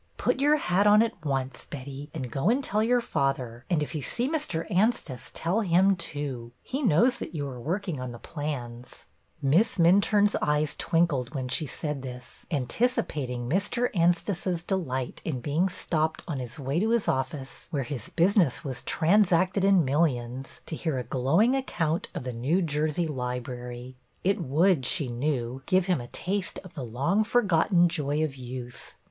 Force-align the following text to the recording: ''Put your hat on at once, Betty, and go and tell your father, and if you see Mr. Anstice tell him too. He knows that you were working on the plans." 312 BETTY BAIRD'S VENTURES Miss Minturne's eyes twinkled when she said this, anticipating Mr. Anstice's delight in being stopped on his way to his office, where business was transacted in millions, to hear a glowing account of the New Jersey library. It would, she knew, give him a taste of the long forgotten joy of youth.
''Put 0.17 0.39
your 0.41 0.55
hat 0.57 0.87
on 0.87 1.03
at 1.03 1.23
once, 1.23 1.67
Betty, 1.69 2.09
and 2.11 2.31
go 2.31 2.49
and 2.49 2.63
tell 2.63 2.81
your 2.81 3.01
father, 3.01 3.65
and 3.69 3.83
if 3.83 3.93
you 3.93 4.01
see 4.01 4.27
Mr. 4.27 4.65
Anstice 4.71 5.29
tell 5.35 5.59
him 5.61 5.95
too. 5.95 6.53
He 6.63 6.81
knows 6.81 7.19
that 7.19 7.35
you 7.35 7.45
were 7.45 7.61
working 7.61 7.99
on 7.99 8.11
the 8.11 8.17
plans." 8.17 9.05
312 9.41 9.41
BETTY 9.43 9.43
BAIRD'S 9.51 9.77
VENTURES 9.77 10.09
Miss 10.09 10.09
Minturne's 10.09 10.35
eyes 10.49 10.75
twinkled 10.77 11.35
when 11.35 11.47
she 11.49 11.67
said 11.67 12.01
this, 12.01 12.47
anticipating 12.49 13.47
Mr. 13.47 13.95
Anstice's 13.95 14.63
delight 14.63 15.21
in 15.23 15.39
being 15.39 15.69
stopped 15.69 16.23
on 16.27 16.39
his 16.39 16.57
way 16.57 16.79
to 16.79 16.89
his 16.89 17.07
office, 17.07 17.67
where 17.69 17.85
business 18.15 18.63
was 18.63 18.81
transacted 18.81 19.63
in 19.63 19.85
millions, 19.85 20.61
to 20.65 20.75
hear 20.75 20.97
a 20.97 21.03
glowing 21.03 21.53
account 21.53 22.07
of 22.15 22.23
the 22.23 22.33
New 22.33 22.63
Jersey 22.63 23.05
library. 23.07 23.97
It 24.23 24.41
would, 24.41 24.83
she 24.87 25.09
knew, 25.09 25.61
give 25.67 25.85
him 25.85 26.01
a 26.01 26.07
taste 26.07 26.57
of 26.63 26.73
the 26.73 26.83
long 26.83 27.23
forgotten 27.23 27.87
joy 27.87 28.23
of 28.23 28.35
youth. 28.35 28.95